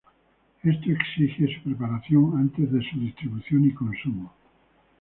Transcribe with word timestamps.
Esto 0.63 0.89
exige 0.89 1.53
su 1.57 1.61
preparación 1.61 2.33
antes 2.35 2.71
de 2.71 2.81
su 2.89 2.99
distribución 2.99 3.65
y 3.65 3.71
consumo. 3.75 4.33